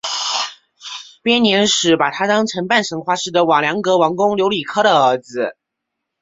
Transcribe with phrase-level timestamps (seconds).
[1.21, 5.55] 编年史把他当成半神话式的瓦良格王公留里克的儿子。